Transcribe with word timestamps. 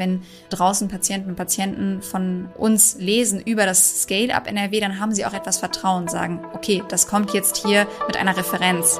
Wenn 0.00 0.22
draußen 0.48 0.88
Patienten 0.88 1.28
und 1.28 1.36
Patienten 1.36 2.00
von 2.00 2.48
uns 2.56 2.96
lesen 2.98 3.38
über 3.38 3.66
das 3.66 4.00
Scale-Up 4.00 4.46
NRW, 4.46 4.80
dann 4.80 4.98
haben 4.98 5.12
sie 5.12 5.26
auch 5.26 5.34
etwas 5.34 5.58
Vertrauen, 5.58 6.08
sagen, 6.08 6.40
okay, 6.54 6.82
das 6.88 7.06
kommt 7.06 7.34
jetzt 7.34 7.58
hier 7.58 7.86
mit 8.06 8.16
einer 8.16 8.34
Referenz. 8.34 8.98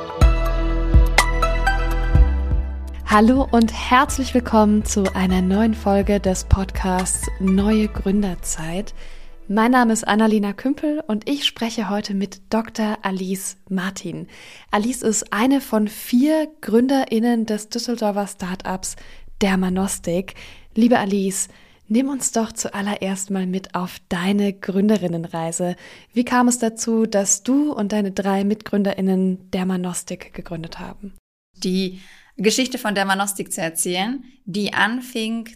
Hallo 3.06 3.48
und 3.50 3.72
herzlich 3.72 4.34
willkommen 4.34 4.84
zu 4.84 5.04
einer 5.14 5.40
neuen 5.40 5.72
Folge 5.72 6.21
des 6.21 6.44
Podcasts 6.44 7.29
Neue 7.41 7.89
Gründerzeit. 7.89 8.93
Mein 9.48 9.71
Name 9.71 9.95
ist 9.95 10.07
Annalena 10.07 10.53
Kümpel 10.53 11.03
und 11.07 11.27
ich 11.27 11.46
spreche 11.46 11.89
heute 11.89 12.12
mit 12.12 12.43
Dr. 12.51 12.98
Alice 13.01 13.57
Martin. 13.71 14.29
Alice 14.71 15.01
ist 15.01 15.32
eine 15.32 15.62
von 15.62 15.89
vier 15.89 16.48
GründerInnen 16.61 17.46
des 17.46 17.71
Düsseldorfer 17.71 18.27
Startups 18.27 18.96
Dermanostik. 19.41 20.35
Liebe 20.75 20.98
Alice, 20.98 21.48
nimm 21.89 22.09
uns 22.09 22.30
doch 22.30 22.53
zuallererst 22.53 23.31
mal 23.31 23.46
mit 23.46 23.75
auf 23.75 23.96
deine 24.08 24.53
Gründerinnenreise. 24.53 25.75
Wie 26.13 26.25
kam 26.25 26.46
es 26.46 26.58
dazu, 26.58 27.07
dass 27.07 27.43
du 27.43 27.72
und 27.72 27.93
deine 27.93 28.13
drei 28.13 28.44
Mitgründerinnen 28.44 29.50
Dermanostik 29.50 30.32
gegründet 30.32 30.79
haben? 30.79 31.14
Die 31.57 32.00
Geschichte 32.36 32.78
von 32.78 32.94
Dermanostik 32.94 33.53
zu 33.53 33.61
erzählen, 33.61 34.25
die 34.44 34.72
anfing 34.72 35.48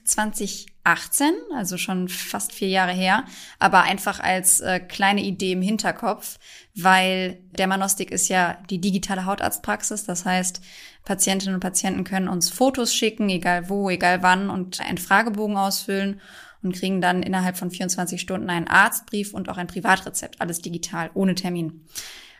2018, 0.84 1.32
also 1.54 1.78
schon 1.78 2.08
fast 2.08 2.52
vier 2.52 2.68
Jahre 2.68 2.92
her, 2.92 3.24
aber 3.58 3.82
einfach 3.82 4.20
als 4.20 4.60
äh, 4.60 4.80
kleine 4.80 5.22
Idee 5.22 5.52
im 5.52 5.62
Hinterkopf, 5.62 6.38
weil 6.74 7.38
Dermanostik 7.58 8.10
ist 8.10 8.28
ja 8.28 8.58
die 8.68 8.80
digitale 8.80 9.24
Hautarztpraxis, 9.24 10.04
das 10.04 10.24
heißt, 10.24 10.60
Patientinnen 11.04 11.54
und 11.54 11.60
Patienten 11.60 12.04
können 12.04 12.28
uns 12.28 12.50
Fotos 12.50 12.94
schicken, 12.94 13.28
egal 13.28 13.68
wo, 13.68 13.90
egal 13.90 14.22
wann, 14.22 14.50
und 14.50 14.80
einen 14.80 14.98
Fragebogen 14.98 15.56
ausfüllen 15.56 16.20
und 16.62 16.74
kriegen 16.74 17.00
dann 17.00 17.22
innerhalb 17.22 17.56
von 17.56 17.70
24 17.70 18.20
Stunden 18.20 18.50
einen 18.50 18.68
Arztbrief 18.68 19.34
und 19.34 19.48
auch 19.48 19.58
ein 19.58 19.66
Privatrezept, 19.66 20.40
alles 20.40 20.60
digital, 20.60 21.10
ohne 21.14 21.34
Termin. 21.34 21.86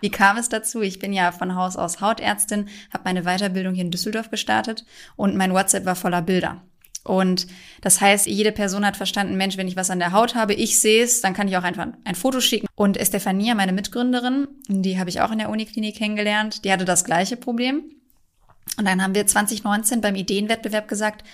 Wie 0.00 0.10
kam 0.10 0.36
es 0.36 0.50
dazu? 0.50 0.82
Ich 0.82 0.98
bin 0.98 1.14
ja 1.14 1.32
von 1.32 1.54
Haus 1.54 1.76
aus 1.76 2.02
Hautärztin, 2.02 2.68
habe 2.92 3.04
meine 3.04 3.22
Weiterbildung 3.22 3.74
hier 3.74 3.84
in 3.84 3.90
Düsseldorf 3.90 4.30
gestartet 4.30 4.84
und 5.16 5.36
mein 5.36 5.52
WhatsApp 5.54 5.86
war 5.86 5.96
voller 5.96 6.20
Bilder. 6.20 6.62
Und 7.04 7.46
das 7.82 8.00
heißt, 8.00 8.26
jede 8.26 8.50
Person 8.50 8.84
hat 8.84 8.96
verstanden, 8.96 9.36
Mensch, 9.36 9.56
wenn 9.58 9.68
ich 9.68 9.76
was 9.76 9.90
an 9.90 9.98
der 9.98 10.12
Haut 10.12 10.34
habe, 10.34 10.54
ich 10.54 10.80
sehe 10.80 11.04
es, 11.04 11.20
dann 11.20 11.34
kann 11.34 11.48
ich 11.48 11.56
auch 11.56 11.62
einfach 11.62 11.86
ein 12.04 12.14
Foto 12.14 12.40
schicken. 12.40 12.66
Und 12.74 12.96
Estefania, 12.96 13.54
meine 13.54 13.72
Mitgründerin, 13.72 14.48
die 14.68 14.98
habe 14.98 15.10
ich 15.10 15.20
auch 15.20 15.30
in 15.30 15.38
der 15.38 15.50
Uniklinik 15.50 15.96
kennengelernt, 15.96 16.64
die 16.64 16.72
hatte 16.72 16.86
das 16.86 17.04
gleiche 17.04 17.36
Problem. 17.36 17.82
Und 18.78 18.86
dann 18.86 19.02
haben 19.02 19.14
wir 19.14 19.26
2019 19.26 20.00
beim 20.00 20.14
Ideenwettbewerb 20.14 20.88
gesagt, 20.88 21.24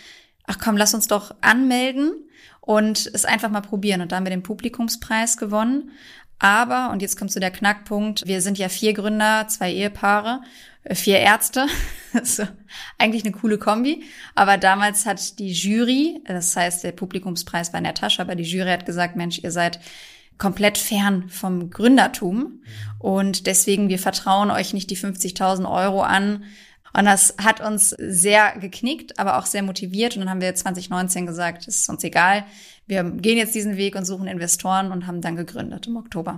ach 0.46 0.58
komm, 0.58 0.76
lass 0.76 0.92
uns 0.92 1.06
doch 1.06 1.34
anmelden 1.40 2.12
und 2.60 3.08
es 3.14 3.24
einfach 3.24 3.50
mal 3.50 3.60
probieren. 3.60 4.00
Und 4.00 4.10
da 4.10 4.16
haben 4.16 4.26
wir 4.26 4.30
den 4.30 4.42
Publikumspreis 4.42 5.36
gewonnen. 5.36 5.92
Aber, 6.40 6.90
und 6.90 7.02
jetzt 7.02 7.18
kommt 7.18 7.30
zu 7.30 7.38
der 7.38 7.50
Knackpunkt, 7.50 8.26
wir 8.26 8.40
sind 8.40 8.58
ja 8.58 8.68
vier 8.70 8.94
Gründer, 8.94 9.46
zwei 9.48 9.72
Ehepaare, 9.72 10.40
äh, 10.84 10.94
vier 10.94 11.18
Ärzte. 11.18 11.66
so, 12.24 12.44
eigentlich 12.98 13.24
eine 13.24 13.32
coole 13.32 13.58
Kombi. 13.58 14.02
Aber 14.34 14.56
damals 14.56 15.04
hat 15.06 15.38
die 15.38 15.52
Jury, 15.52 16.20
das 16.24 16.56
heißt, 16.56 16.82
der 16.82 16.92
Publikumspreis 16.92 17.72
war 17.72 17.78
in 17.78 17.84
der 17.84 17.94
Tasche, 17.94 18.22
aber 18.22 18.34
die 18.34 18.44
Jury 18.44 18.70
hat 18.70 18.86
gesagt, 18.86 19.16
Mensch, 19.16 19.38
ihr 19.42 19.50
seid 19.52 19.80
komplett 20.38 20.78
fern 20.78 21.28
vom 21.28 21.68
Gründertum. 21.68 22.62
Und 22.98 23.46
deswegen, 23.46 23.90
wir 23.90 23.98
vertrauen 23.98 24.50
euch 24.50 24.72
nicht 24.72 24.88
die 24.88 24.96
50.000 24.96 25.70
Euro 25.70 26.00
an, 26.00 26.44
und 26.96 27.04
das 27.04 27.34
hat 27.42 27.60
uns 27.60 27.90
sehr 27.90 28.58
geknickt, 28.58 29.18
aber 29.18 29.38
auch 29.38 29.46
sehr 29.46 29.62
motiviert. 29.62 30.16
Und 30.16 30.20
dann 30.20 30.30
haben 30.30 30.40
wir 30.40 30.54
2019 30.54 31.26
gesagt, 31.26 31.68
es 31.68 31.76
ist 31.76 31.88
uns 31.88 32.02
egal. 32.04 32.44
Wir 32.86 33.04
gehen 33.04 33.38
jetzt 33.38 33.54
diesen 33.54 33.76
Weg 33.76 33.94
und 33.94 34.04
suchen 34.04 34.26
Investoren 34.26 34.90
und 34.90 35.06
haben 35.06 35.20
dann 35.20 35.36
gegründet 35.36 35.86
im 35.86 35.96
Oktober. 35.96 36.36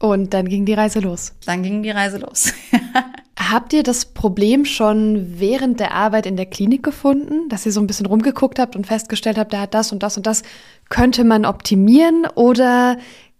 Und 0.00 0.34
dann 0.34 0.48
ging 0.48 0.64
die 0.64 0.74
Reise 0.74 1.00
los. 1.00 1.34
Dann 1.46 1.62
ging 1.62 1.82
die 1.82 1.90
Reise 1.90 2.18
los. 2.18 2.52
habt 3.50 3.72
ihr 3.72 3.82
das 3.82 4.04
Problem 4.04 4.64
schon 4.64 5.38
während 5.38 5.80
der 5.80 5.92
Arbeit 5.92 6.26
in 6.26 6.36
der 6.36 6.46
Klinik 6.46 6.82
gefunden, 6.82 7.48
dass 7.48 7.66
ihr 7.66 7.72
so 7.72 7.80
ein 7.80 7.86
bisschen 7.86 8.06
rumgeguckt 8.06 8.58
habt 8.58 8.76
und 8.76 8.86
festgestellt 8.86 9.38
habt, 9.38 9.52
der 9.52 9.62
hat 9.62 9.74
das 9.74 9.92
und 9.92 10.02
das 10.02 10.16
und 10.16 10.26
das, 10.26 10.42
könnte 10.88 11.24
man 11.24 11.44
optimieren? 11.44 12.26
Oder 12.34 12.98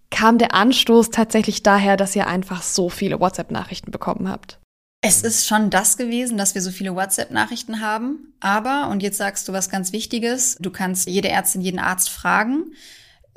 kam 0.09 0.37
der 0.37 0.53
Anstoß 0.53 1.09
tatsächlich 1.09 1.63
daher, 1.63 1.97
dass 1.97 2.15
ihr 2.15 2.27
einfach 2.27 2.61
so 2.61 2.89
viele 2.89 3.19
WhatsApp-Nachrichten 3.19 3.91
bekommen 3.91 4.29
habt? 4.29 4.60
Es 5.03 5.23
ist 5.23 5.47
schon 5.47 5.71
das 5.71 5.97
gewesen, 5.97 6.37
dass 6.37 6.53
wir 6.53 6.61
so 6.61 6.69
viele 6.69 6.95
WhatsApp-Nachrichten 6.95 7.81
haben. 7.81 8.33
Aber, 8.39 8.87
und 8.89 9.01
jetzt 9.01 9.17
sagst 9.17 9.47
du 9.47 9.53
was 9.53 9.69
ganz 9.69 9.91
Wichtiges, 9.91 10.57
du 10.59 10.69
kannst 10.69 11.07
jede 11.07 11.29
Ärztin, 11.29 11.61
jeden 11.61 11.79
Arzt 11.79 12.11
fragen. 12.11 12.73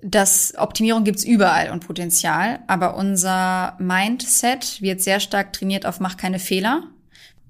Das 0.02 0.52
Optimierung 0.58 1.04
gibt's 1.04 1.24
überall 1.24 1.70
und 1.70 1.86
Potenzial, 1.86 2.58
aber 2.66 2.96
unser 2.96 3.76
Mindset 3.78 4.82
wird 4.82 5.00
sehr 5.00 5.20
stark 5.20 5.54
trainiert 5.54 5.86
auf 5.86 6.00
mach 6.00 6.18
keine 6.18 6.38
Fehler. 6.38 6.82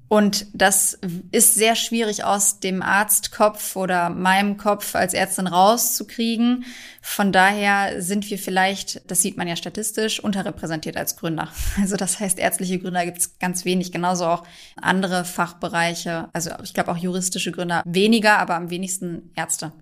Und 0.09 0.47
das 0.53 0.99
ist 1.33 1.55
sehr 1.55 1.75
schwierig 1.77 2.25
aus 2.25 2.61
dem 2.61 2.83
Arztkopf 2.83 3.75
oder 3.75 4.11
meinem 4.11 4.59
Kopf 4.59 4.95
als 4.95 5.15
Ärztin 5.15 5.47
rauszukriegen. 5.47 6.65
Von 7.01 7.33
daher 7.33 8.03
sind 8.03 8.29
wir 8.31 8.39
vielleicht, 8.39 9.11
das 9.11 9.23
sieht 9.23 9.37
man 9.37 9.49
ja 9.49 9.57
statistisch, 9.57 10.21
unterrepräsentiert 10.21 10.97
als 10.97 11.17
Gründer. 11.17 11.49
Also 11.81 11.97
das 11.97 12.21
heißt, 12.21 12.39
ärztliche 12.39 12.79
Gründer 12.79 13.05
gibt 13.05 13.19
es 13.19 13.39
ganz 13.39 13.65
wenig, 13.65 13.93
genauso 13.93 14.27
auch 14.27 14.45
andere 14.81 15.25
Fachbereiche. 15.25 16.29
Also 16.33 16.51
ich 16.63 16.73
glaube 16.73 16.93
auch 16.93 16.97
juristische 16.97 17.53
Gründer 17.53 17.83
weniger, 17.85 18.39
aber 18.39 18.55
am 18.55 18.71
wenigsten 18.71 19.33
Ärzte. 19.35 19.73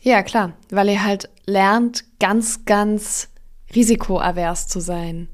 Ja, 0.00 0.22
klar, 0.22 0.52
weil 0.70 0.88
ihr 0.88 1.04
halt 1.04 1.28
lernt, 1.46 2.04
ganz, 2.18 2.64
ganz 2.64 3.28
risikoavers 3.74 4.68
zu 4.68 4.80
sein. 4.80 5.28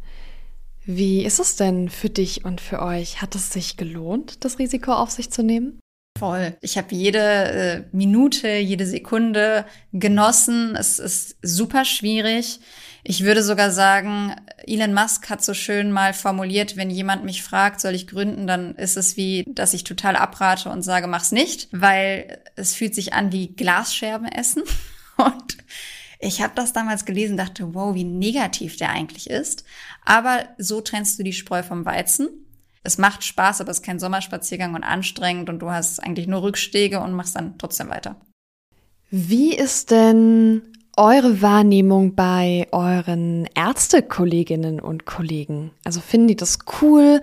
Wie 0.87 1.25
ist 1.25 1.41
es 1.41 1.57
denn 1.57 1.89
für 1.89 2.09
dich 2.09 2.45
und 2.45 2.61
für 2.61 2.81
euch? 2.81 3.21
Hat 3.21 3.35
es 3.35 3.53
sich 3.53 3.77
gelohnt, 3.77 4.45
das 4.45 4.61
Risiko 4.61 4.93
auf 4.93 5.11
sich 5.11 5.31
zu 5.31 5.43
nehmen? 5.43 5.81
Voll. 6.17 6.57
Ich 6.63 6.79
habe 6.79 6.95
jede 6.95 7.19
äh, 7.19 7.83
Minute, 7.93 8.49
jede 8.49 8.87
Sekunde 8.87 9.67
genossen. 9.93 10.77
Es 10.77 10.99
ist 10.99 11.37
super 11.43 11.85
schwierig. 11.85 12.61
Ich 13.03 13.25
würde 13.25 13.43
sogar 13.43 13.71
sagen, 13.71 14.35
Elon 14.67 14.95
Musk 14.95 15.29
hat 15.29 15.45
so 15.45 15.55
schön 15.55 15.93
mal 15.93 16.15
formuliert, 16.15 16.77
wenn 16.77 16.89
jemand 16.91 17.25
mich 17.25 17.43
fragt, 17.43 17.81
soll 17.81 17.95
ich 17.95 18.07
gründen, 18.07 18.47
dann 18.47 18.75
ist 18.77 18.97
es 18.97 19.17
wie, 19.17 19.45
dass 19.47 19.75
ich 19.75 19.85
total 19.85 20.17
abrate 20.17 20.71
und 20.71 20.83
sage, 20.83 21.07
mach's 21.07 21.33
nicht, 21.33 21.69
weil 21.71 22.41
es 22.55 22.75
fühlt 22.75 22.95
sich 22.95 23.13
an 23.13 23.31
wie 23.33 23.49
Glasscherben 23.49 24.27
essen. 24.27 24.63
Und 25.19 25.57
ich 26.26 26.42
habe 26.42 26.53
das 26.56 26.72
damals 26.72 27.04
gelesen, 27.04 27.37
dachte, 27.37 27.75
wow, 27.75 27.94
wie 27.94 28.04
negativ 28.04 28.76
der 28.76 28.91
eigentlich 28.91 29.31
ist. 29.31 29.64
Aber 30.04 30.44
so 30.59 30.81
trennst 30.81 31.19
du 31.19 31.22
die 31.22 31.32
Spreu 31.32 31.62
vom 31.62 31.84
Weizen. 31.84 32.28
Es 32.82 32.98
macht 32.98 33.25
Spaß, 33.25 33.60
aber 33.60 33.70
es 33.70 33.78
ist 33.78 33.84
kein 33.84 33.98
Sommerspaziergang 33.98 34.75
und 34.75 34.84
anstrengend 34.84 35.48
und 35.48 35.60
du 35.60 35.70
hast 35.70 36.03
eigentlich 36.03 36.26
nur 36.26 36.42
Rückstege 36.42 37.00
und 37.00 37.12
machst 37.12 37.37
dann 37.37 37.59
trotzdem 37.59 37.88
weiter. 37.88 38.16
Wie 39.10 39.54
ist 39.54 39.91
denn 39.91 40.62
eure 40.97 41.42
Wahrnehmung 41.42 42.14
bei 42.14 42.66
euren 42.72 43.47
Ärztekolleginnen 43.54 44.81
und 44.81 45.04
Kollegen? 45.04 45.70
Also 45.84 46.00
finden 46.00 46.28
die 46.28 46.37
das 46.37 46.58
cool? 46.81 47.20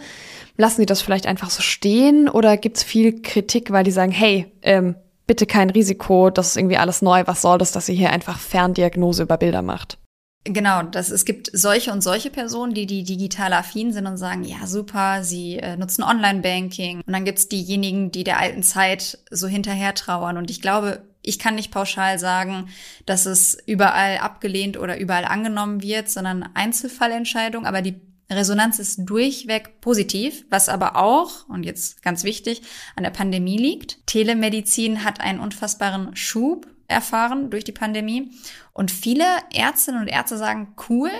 Lassen 0.58 0.82
die 0.82 0.86
das 0.86 1.02
vielleicht 1.02 1.28
einfach 1.28 1.50
so 1.50 1.62
stehen? 1.62 2.30
Oder 2.30 2.56
gibt's 2.58 2.84
viel 2.84 3.22
Kritik, 3.22 3.72
weil 3.72 3.84
die 3.84 3.92
sagen, 3.92 4.12
hey, 4.12 4.52
ähm, 4.62 4.96
bitte 5.28 5.46
kein 5.46 5.70
Risiko, 5.70 6.30
das 6.30 6.50
ist 6.50 6.58
irgendwie 6.58 6.78
alles 6.78 7.02
neu, 7.02 7.24
was 7.26 7.42
soll 7.42 7.58
das, 7.58 7.72
dass 7.72 7.90
ihr 7.90 7.96
hier 7.96 8.12
einfach 8.12 8.40
Ferndiagnose 8.40 9.24
über 9.24 9.38
Bilder 9.38 9.62
macht? 9.62 9.98
Genau, 10.46 10.84
das, 10.84 11.10
es 11.10 11.24
gibt 11.24 11.50
solche 11.54 11.94
und 11.94 12.02
solche 12.02 12.30
Personen, 12.30 12.74
die 12.74 12.86
die 12.86 13.04
digital 13.04 13.54
affin 13.54 13.94
sind 13.94 14.08
und 14.08 14.18
sagen, 14.18 14.44
ja 14.44 14.68
super, 14.68 15.24
sie 15.24 15.58
äh, 15.58 15.78
nutzen 15.78 16.04
Online-Banking. 16.04 16.98
Und 16.98 17.14
dann 17.14 17.24
gibt's 17.24 17.48
diejenigen, 17.48 18.12
die 18.12 18.26
der 18.26 18.40
alten 18.40 18.62
Zeit 18.62 19.20
so 19.32 19.48
hinterher 19.48 19.96
trauern. 19.96 20.36
Und 20.36 20.52
ich 20.52 20.62
glaube, 20.62 21.04
ich 21.22 21.40
kann 21.40 21.56
nicht 21.56 21.72
pauschal 21.72 22.20
sagen, 22.20 22.68
dass 23.06 23.26
es 23.26 23.58
überall 23.66 24.18
abgelehnt 24.18 24.78
oder 24.78 25.00
überall 25.00 25.24
angenommen 25.24 25.82
wird, 25.82 26.10
sondern 26.10 26.50
Einzelfallentscheidung. 26.54 27.66
Aber 27.66 27.82
die 27.82 28.02
Resonanz 28.36 28.80
ist 28.80 29.02
durchweg 29.04 29.82
positiv, 29.82 30.46
was 30.50 30.70
aber 30.70 30.96
auch, 30.96 31.48
und 31.50 31.64
jetzt 31.64 32.02
ganz 32.02 32.24
wichtig, 32.24 32.62
an 32.96 33.04
der 33.04 33.12
Pandemie 33.12 33.58
liegt. 33.58 34.06
Telemedizin 34.08 35.04
hat 35.04 35.22
einen 35.22 35.40
unfassbaren 35.40 36.16
Schub 36.16 36.68
erfahren 36.88 37.50
durch 37.50 37.64
die 37.64 37.72
Pandemie. 37.72 38.32
Und 38.74 38.92
viele 38.92 39.26
Ärztinnen 39.54 40.02
und 40.02 40.08
Ärzte 40.08 40.38
sagen, 40.38 40.76
cool, 40.90 41.12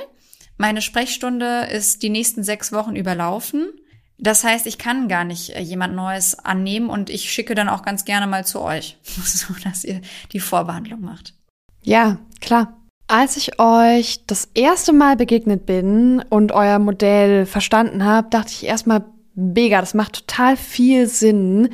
meine 0.58 0.82
Sprechstunde 0.82 1.68
ist 1.72 2.04
die 2.04 2.10
nächsten 2.10 2.44
sechs 2.44 2.72
Wochen 2.72 2.96
überlaufen. 2.96 3.70
Das 4.18 4.44
heißt, 4.44 4.68
ich 4.68 4.78
kann 4.78 5.08
gar 5.08 5.24
nicht 5.24 5.50
äh, 5.50 5.62
jemand 5.62 5.96
Neues 5.96 6.38
annehmen 6.40 6.90
und 6.90 7.10
ich 7.10 7.32
schicke 7.32 7.56
dann 7.56 7.70
auch 7.70 7.82
ganz 7.82 8.06
gerne 8.06 8.28
mal 8.28 8.46
zu 8.46 8.62
euch, 8.62 8.98
so 9.04 9.54
dass 9.64 9.84
ihr 9.84 10.02
die 10.32 10.40
Vorbehandlung 10.40 11.02
macht. 11.02 11.34
Ja, 11.82 12.20
klar. 12.40 12.83
Als 13.08 13.38
ich 13.38 13.60
euch 13.60 14.26
das 14.28 14.50
erste 14.54 14.94
Mal 14.94 15.16
begegnet 15.16 15.66
bin 15.66 16.24
und 16.30 16.52
euer 16.52 16.80
Modell 16.80 17.46
verstanden 17.46 18.06
habe, 18.06 18.30
dachte 18.30 18.52
ich 18.52 18.66
erstmal, 18.66 19.04
mega, 19.36 19.80
das 19.80 19.94
macht 19.94 20.14
total 20.28 20.58
viel 20.58 21.08
Sinn. 21.08 21.70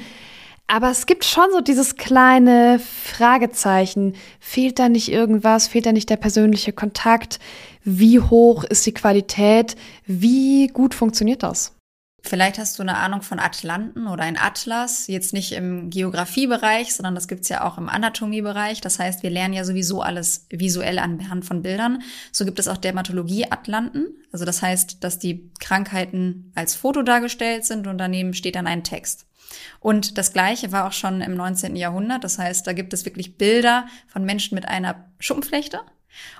Aber 0.67 0.91
es 0.91 1.05
gibt 1.07 1.25
schon 1.25 1.45
so 1.51 1.61
dieses 1.61 1.95
kleine 1.95 2.79
Fragezeichen. 2.79 4.15
Fehlt 4.39 4.77
da 4.77 4.87
nicht 4.87 5.11
irgendwas? 5.11 5.67
Fehlt 5.67 5.87
da 5.87 5.91
nicht 5.91 6.09
der 6.09 6.17
persönliche 6.17 6.73
Kontakt? 6.73 7.39
Wie 7.83 8.19
hoch 8.19 8.63
ist 8.63 8.85
die 8.85 8.93
Qualität? 8.93 9.75
Wie 10.05 10.67
gut 10.67 10.93
funktioniert 10.93 11.41
das? 11.41 11.78
Vielleicht 12.21 12.57
hast 12.57 12.77
du 12.77 12.83
eine 12.83 12.97
Ahnung 12.97 13.21
von 13.21 13.39
Atlanten 13.39 14.07
oder 14.07 14.23
ein 14.23 14.37
Atlas, 14.37 15.07
jetzt 15.07 15.33
nicht 15.33 15.53
im 15.53 15.89
Geografiebereich, 15.89 16.93
sondern 16.93 17.15
das 17.15 17.27
gibt's 17.27 17.49
ja 17.49 17.63
auch 17.63 17.77
im 17.77 17.87
Anatomiebereich. 17.87 18.81
Das 18.81 18.99
heißt, 18.99 19.23
wir 19.23 19.29
lernen 19.29 19.53
ja 19.53 19.63
sowieso 19.63 20.01
alles 20.01 20.45
visuell 20.49 20.99
anhand 20.99 21.45
von 21.45 21.61
Bildern. 21.61 22.01
So 22.31 22.45
gibt 22.45 22.59
es 22.59 22.67
auch 22.67 22.77
Dermatologie-Atlanten. 22.77 24.07
Also 24.31 24.45
das 24.45 24.61
heißt, 24.61 25.03
dass 25.03 25.19
die 25.19 25.49
Krankheiten 25.59 26.51
als 26.55 26.75
Foto 26.75 27.03
dargestellt 27.03 27.65
sind 27.65 27.87
und 27.87 27.97
daneben 27.97 28.33
steht 28.33 28.55
dann 28.55 28.67
ein 28.67 28.83
Text. 28.83 29.25
Und 29.79 30.17
das 30.17 30.33
Gleiche 30.33 30.71
war 30.71 30.87
auch 30.87 30.93
schon 30.93 31.21
im 31.21 31.35
19. 31.35 31.75
Jahrhundert. 31.75 32.23
Das 32.23 32.37
heißt, 32.37 32.67
da 32.67 32.73
gibt 32.73 32.93
es 32.93 33.05
wirklich 33.05 33.37
Bilder 33.37 33.87
von 34.07 34.25
Menschen 34.25 34.55
mit 34.55 34.67
einer 34.67 35.05
Schuppenflechte. 35.19 35.79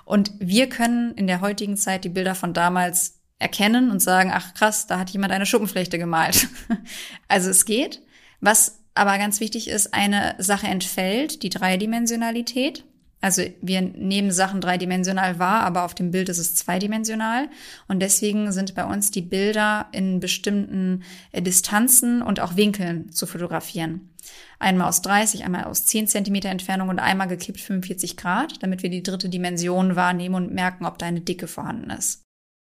Und 0.06 0.32
wir 0.40 0.68
können 0.68 1.14
in 1.14 1.28
der 1.28 1.42
heutigen 1.42 1.78
Zeit 1.78 2.04
die 2.04 2.10
Bilder 2.10 2.36
von 2.36 2.54
damals 2.54 3.19
erkennen 3.39 3.89
und 3.89 4.01
sagen, 4.01 4.31
ach 4.33 4.53
krass, 4.53 4.86
da 4.86 5.00
hat 5.00 5.09
jemand 5.09 5.31
eine 5.31 5.45
Schuppenflechte 5.45 5.97
gemalt. 5.97 6.47
also 7.27 7.50
es 7.50 7.65
geht. 7.65 8.01
Was 8.41 8.80
aber 8.94 9.18
ganz 9.18 9.39
wichtig 9.39 9.69
ist, 9.69 9.94
eine 9.94 10.36
Sache 10.39 10.68
entfällt, 10.68 11.41
die 11.41 11.50
Dreidimensionalität. 11.50 12.83
Also 13.21 13.44
wir 13.62 13.81
nehmen 13.81 14.31
Sachen 14.31 14.62
dreidimensional 14.62 15.39
wahr, 15.39 15.63
aber 15.63 15.83
auf 15.83 15.94
dem 15.94 16.12
Bild 16.12 16.30
ist 16.30 16.38
es 16.38 16.56
zweidimensional. 16.56 17.50
Und 17.88 18.01
deswegen 18.01 18.51
sind 18.51 18.75
bei 18.75 18.86
uns 18.86 19.12
die 19.12 19.21
Bilder 19.21 19.88
in 19.91 20.19
bestimmten 20.19 21.03
äh, 21.31 21.41
Distanzen 21.41 22.21
und 22.21 22.39
auch 22.39 22.56
Winkeln 22.56 23.12
zu 23.12 23.25
fotografieren. 23.25 24.09
Einmal 24.57 24.88
aus 24.88 25.01
30, 25.01 25.44
einmal 25.45 25.65
aus 25.65 25.86
10 25.86 26.07
Zentimeter 26.07 26.50
Entfernung 26.50 26.89
und 26.89 27.00
einmal 27.00 27.27
gekippt 27.27 27.59
45 27.59 28.18
Grad, 28.18 28.62
damit 28.63 28.83
wir 28.83 28.89
die 28.89 29.03
dritte 29.03 29.30
Dimension 29.30 29.95
wahrnehmen 29.95 30.36
und 30.36 30.53
merken, 30.53 30.86
ob 30.86 30.97
da 30.97 31.06
eine 31.06 31.21
Dicke 31.21 31.47
vorhanden 31.47 31.89
ist. 31.89 32.21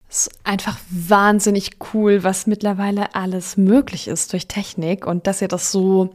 Es 0.10 0.28
ist 0.28 0.40
einfach 0.44 0.78
wahnsinnig 0.90 1.78
cool, 1.94 2.24
was 2.24 2.48
mittlerweile 2.48 3.14
alles 3.16 3.58
möglich 3.58 4.08
ist 4.08 4.32
durch 4.34 4.48
Technik 4.48 5.06
und 5.06 5.28
dass 5.28 5.42
ihr 5.42 5.48
das 5.50 5.72
so 5.72 6.14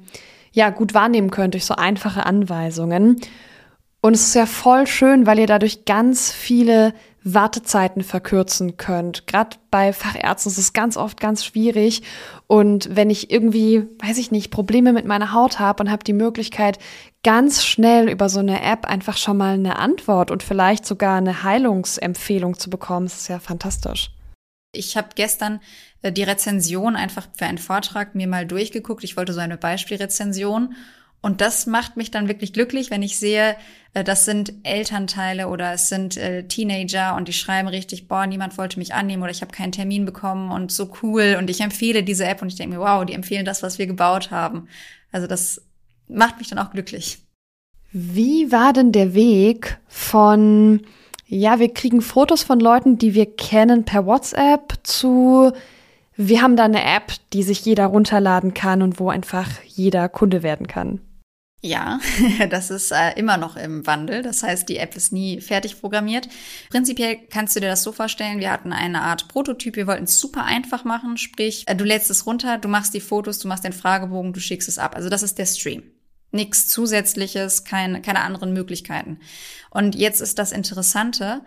ja 0.52 0.70
gut 0.70 0.94
wahrnehmen 0.94 1.30
könnt 1.30 1.54
durch 1.54 1.64
so 1.64 1.74
einfache 1.74 2.24
Anweisungen. 2.24 3.20
Und 4.00 4.14
es 4.14 4.28
ist 4.28 4.34
ja 4.34 4.46
voll 4.46 4.86
schön, 4.86 5.26
weil 5.26 5.38
ihr 5.38 5.46
dadurch 5.46 5.84
ganz 5.84 6.32
viele 6.32 6.94
Wartezeiten 7.24 8.02
verkürzen 8.02 8.76
könnt. 8.76 9.26
Gerade 9.26 9.56
bei 9.70 9.92
Fachärzten 9.92 10.50
ist 10.50 10.58
es 10.58 10.72
ganz 10.72 10.96
oft 10.96 11.20
ganz 11.20 11.44
schwierig. 11.44 12.02
Und 12.46 12.94
wenn 12.94 13.10
ich 13.10 13.30
irgendwie, 13.30 13.84
weiß 14.00 14.18
ich 14.18 14.30
nicht, 14.30 14.50
Probleme 14.50 14.92
mit 14.92 15.06
meiner 15.06 15.32
Haut 15.32 15.58
habe 15.58 15.82
und 15.82 15.90
habe 15.90 16.04
die 16.04 16.12
Möglichkeit, 16.12 16.78
ganz 17.22 17.64
schnell 17.64 18.08
über 18.08 18.28
so 18.28 18.40
eine 18.40 18.62
App 18.62 18.84
einfach 18.86 19.16
schon 19.16 19.36
mal 19.36 19.54
eine 19.54 19.78
Antwort 19.78 20.30
und 20.30 20.42
vielleicht 20.42 20.84
sogar 20.84 21.16
eine 21.16 21.42
Heilungsempfehlung 21.44 22.58
zu 22.58 22.70
bekommen, 22.70 23.06
das 23.06 23.20
ist 23.22 23.28
ja 23.28 23.38
fantastisch. 23.38 24.10
Ich 24.74 24.96
habe 24.96 25.08
gestern 25.14 25.60
äh, 26.00 26.10
die 26.10 26.22
Rezension 26.22 26.96
einfach 26.96 27.28
für 27.34 27.46
einen 27.46 27.58
Vortrag 27.58 28.14
mir 28.14 28.26
mal 28.26 28.46
durchgeguckt. 28.46 29.04
Ich 29.04 29.16
wollte 29.16 29.32
so 29.32 29.40
eine 29.40 29.58
Beispielrezension 29.58 30.74
und 31.22 31.40
das 31.40 31.66
macht 31.66 31.96
mich 31.96 32.10
dann 32.10 32.26
wirklich 32.26 32.52
glücklich, 32.52 32.90
wenn 32.90 33.02
ich 33.02 33.16
sehe, 33.16 33.56
äh, 33.94 34.02
das 34.02 34.24
sind 34.24 34.52
Elternteile 34.64 35.46
oder 35.48 35.72
es 35.72 35.88
sind 35.88 36.16
äh, 36.16 36.46
Teenager 36.48 37.14
und 37.14 37.28
die 37.28 37.32
schreiben 37.32 37.68
richtig, 37.68 38.08
boah, 38.08 38.26
niemand 38.26 38.58
wollte 38.58 38.80
mich 38.80 38.92
annehmen 38.92 39.22
oder 39.22 39.30
ich 39.30 39.40
habe 39.40 39.52
keinen 39.52 39.70
Termin 39.70 40.04
bekommen 40.04 40.50
und 40.50 40.72
so 40.72 40.90
cool 41.02 41.36
und 41.38 41.48
ich 41.48 41.60
empfehle 41.60 42.02
diese 42.02 42.26
App 42.26 42.42
und 42.42 42.48
ich 42.48 42.56
denke 42.56 42.76
mir, 42.76 42.82
wow, 42.82 43.04
die 43.06 43.14
empfehlen 43.14 43.44
das, 43.44 43.62
was 43.62 43.78
wir 43.78 43.86
gebaut 43.86 44.32
haben. 44.32 44.66
Also 45.12 45.28
das 45.28 45.62
macht 46.08 46.38
mich 46.38 46.48
dann 46.48 46.58
auch 46.58 46.72
glücklich. 46.72 47.18
Wie 47.92 48.50
war 48.50 48.72
denn 48.72 48.90
der 48.90 49.14
Weg 49.14 49.78
von, 49.86 50.80
ja, 51.26 51.60
wir 51.60 51.72
kriegen 51.72 52.02
Fotos 52.02 52.42
von 52.42 52.58
Leuten, 52.58 52.98
die 52.98 53.14
wir 53.14 53.26
kennen 53.26 53.84
per 53.84 54.06
WhatsApp 54.06 54.80
zu, 54.82 55.52
wir 56.16 56.42
haben 56.42 56.56
da 56.56 56.64
eine 56.64 56.82
App, 56.82 57.12
die 57.32 57.44
sich 57.44 57.64
jeder 57.64 57.86
runterladen 57.86 58.54
kann 58.54 58.82
und 58.82 58.98
wo 58.98 59.08
einfach 59.08 59.48
jeder 59.66 60.08
Kunde 60.08 60.42
werden 60.42 60.66
kann? 60.66 61.00
Ja, 61.64 62.00
das 62.50 62.70
ist 62.70 62.90
äh, 62.90 63.12
immer 63.14 63.36
noch 63.36 63.56
im 63.56 63.86
Wandel. 63.86 64.22
Das 64.22 64.42
heißt, 64.42 64.68
die 64.68 64.78
App 64.78 64.96
ist 64.96 65.12
nie 65.12 65.40
fertig 65.40 65.80
programmiert. 65.80 66.28
Prinzipiell 66.70 67.18
kannst 67.30 67.54
du 67.54 67.60
dir 67.60 67.68
das 67.68 67.84
so 67.84 67.92
vorstellen, 67.92 68.40
wir 68.40 68.50
hatten 68.50 68.72
eine 68.72 69.02
Art 69.02 69.28
Prototyp, 69.28 69.76
wir 69.76 69.86
wollten 69.86 70.04
es 70.04 70.18
super 70.18 70.44
einfach 70.44 70.82
machen, 70.82 71.16
sprich, 71.16 71.62
äh, 71.68 71.76
du 71.76 71.84
lädst 71.84 72.10
es 72.10 72.26
runter, 72.26 72.58
du 72.58 72.66
machst 72.68 72.94
die 72.94 73.00
Fotos, 73.00 73.38
du 73.38 73.46
machst 73.46 73.62
den 73.62 73.72
Fragebogen, 73.72 74.32
du 74.32 74.40
schickst 74.40 74.68
es 74.68 74.78
ab. 74.78 74.96
Also 74.96 75.08
das 75.08 75.22
ist 75.22 75.38
der 75.38 75.46
Stream. 75.46 75.84
Nichts 76.32 76.66
zusätzliches, 76.66 77.62
keine, 77.62 78.02
keine 78.02 78.22
anderen 78.22 78.52
Möglichkeiten. 78.52 79.20
Und 79.70 79.94
jetzt 79.94 80.20
ist 80.20 80.40
das 80.40 80.50
Interessante, 80.50 81.42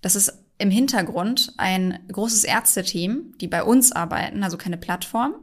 dass 0.00 0.16
es 0.16 0.32
im 0.58 0.70
Hintergrund 0.72 1.52
ein 1.58 2.00
großes 2.10 2.42
Ärzteteam, 2.42 3.34
die 3.40 3.46
bei 3.46 3.62
uns 3.62 3.92
arbeiten, 3.92 4.42
also 4.42 4.56
keine 4.56 4.78
Plattform, 4.78 5.34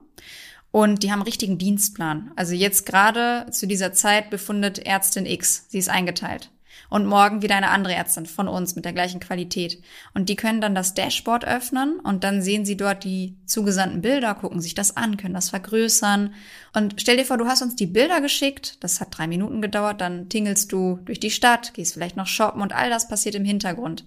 und 0.76 1.04
die 1.04 1.12
haben 1.14 1.22
richtigen 1.22 1.58
Dienstplan. 1.58 2.32
Also 2.36 2.54
jetzt 2.54 2.86
gerade 2.86 3.50
zu 3.50 3.66
dieser 3.66 3.94
Zeit 3.94 4.30
befundet 4.30 4.78
Ärztin 4.80 5.26
X. 5.26 5.68
Sie 5.70 5.78
ist 5.78 5.88
eingeteilt. 5.88 6.52
Und 6.90 7.06
morgen 7.06 7.42
wieder 7.42 7.56
eine 7.56 7.70
andere 7.70 7.94
Ärztin 7.94 8.26
von 8.26 8.50
uns 8.50 8.76
mit 8.76 8.84
der 8.84 8.92
gleichen 8.92 9.22
Qualität. 9.22 9.82
Und 10.14 10.28
die 10.28 10.36
können 10.36 10.60
dann 10.60 10.76
das 10.76 10.94
Dashboard 10.94 11.46
öffnen 11.46 12.02
und 12.02 12.26
dann 12.26 12.42
sehen 12.42 12.66
sie 12.66 12.76
dort 12.76 13.06
die 13.06 13.38
zugesandten 13.46 14.02
Bilder, 14.02 14.36
gucken 14.36 14.60
sich 14.60 14.76
das 14.76 14.98
an, 14.98 15.16
können 15.16 15.34
das 15.34 15.50
vergrößern. 15.50 16.34
Und 16.74 16.96
stell 17.00 17.16
dir 17.16 17.26
vor, 17.26 17.38
du 17.38 17.48
hast 17.48 17.62
uns 17.62 17.78
die 17.78 17.88
Bilder 17.88 18.20
geschickt. 18.20 18.84
Das 18.84 19.00
hat 19.00 19.18
drei 19.18 19.28
Minuten 19.28 19.62
gedauert. 19.62 20.02
Dann 20.02 20.28
tingelst 20.28 20.74
du 20.74 21.00
durch 21.06 21.22
die 21.22 21.32
Stadt, 21.32 21.74
gehst 21.74 21.94
vielleicht 21.94 22.18
noch 22.18 22.28
shoppen 22.28 22.62
und 22.62 22.76
all 22.76 22.90
das 22.90 23.08
passiert 23.08 23.36
im 23.36 23.46
Hintergrund. 23.46 24.04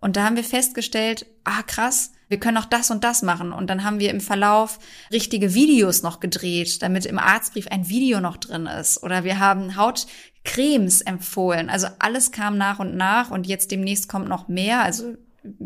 Und 0.00 0.16
da 0.16 0.24
haben 0.24 0.34
wir 0.34 0.42
festgestellt, 0.42 1.26
ah 1.44 1.62
krass, 1.62 2.10
wir 2.30 2.38
können 2.38 2.58
auch 2.58 2.64
das 2.64 2.92
und 2.92 3.02
das 3.02 3.22
machen. 3.22 3.52
Und 3.52 3.68
dann 3.68 3.82
haben 3.82 3.98
wir 3.98 4.10
im 4.10 4.20
Verlauf 4.20 4.78
richtige 5.12 5.52
Videos 5.52 6.02
noch 6.02 6.20
gedreht, 6.20 6.80
damit 6.80 7.04
im 7.04 7.18
Arztbrief 7.18 7.66
ein 7.68 7.88
Video 7.88 8.20
noch 8.20 8.36
drin 8.36 8.66
ist. 8.66 9.02
Oder 9.02 9.24
wir 9.24 9.40
haben 9.40 9.76
Hautcremes 9.76 11.00
empfohlen. 11.00 11.68
Also 11.68 11.88
alles 11.98 12.30
kam 12.30 12.56
nach 12.56 12.78
und 12.78 12.96
nach 12.96 13.32
und 13.32 13.48
jetzt 13.48 13.72
demnächst 13.72 14.08
kommt 14.08 14.28
noch 14.28 14.46
mehr. 14.46 14.82
Also 14.84 15.16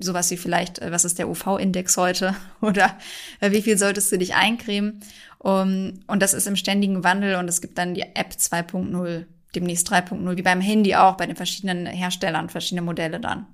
sowas 0.01 0.31
wie 0.31 0.39
vielleicht, 0.39 0.79
äh, 0.79 0.91
was 0.91 1.05
ist 1.05 1.19
der 1.19 1.29
UV-Index 1.29 1.99
heute? 1.99 2.35
Oder 2.63 2.97
äh, 3.41 3.51
wie 3.51 3.61
viel 3.61 3.77
solltest 3.77 4.11
du 4.11 4.19
dich 4.19 4.35
eincremen? 4.35 5.01
und 5.47 6.01
das 6.09 6.33
ist 6.33 6.47
im 6.47 6.57
ständigen 6.57 7.05
Wandel 7.05 7.35
und 7.35 7.49
es 7.49 7.61
gibt 7.61 7.77
dann 7.77 7.93
die 7.93 8.01
App 8.01 8.31
2.0, 8.31 9.27
demnächst 9.55 9.93
3.0, 9.93 10.39
wie 10.39 10.43
beim 10.43 10.63
Handy 10.63 10.95
auch, 10.95 11.19
bei 11.19 11.27
den 11.27 11.37
verschiedenen 11.37 11.85
Herstellern, 11.85 12.49
verschiedene 12.49 12.81
Modelle 12.81 13.21
dann. 13.21 13.47